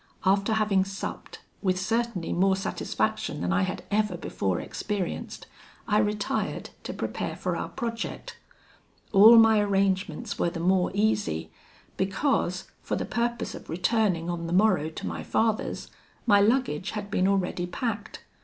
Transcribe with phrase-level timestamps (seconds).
[0.25, 5.45] "After having supped, with certainly more satisfaction than I had ever before experienced,
[5.87, 8.39] I retired to prepare for our project.
[9.11, 11.51] All my arrangements were the more easy,
[11.97, 15.91] because, for the purpose of returning on the morrow to my father's,
[16.25, 18.23] my luggage had been already packed.